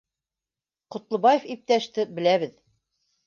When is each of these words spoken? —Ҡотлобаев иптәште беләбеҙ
—Ҡотлобаев 0.95 1.45
иптәште 1.55 2.07
беләбеҙ 2.21 2.57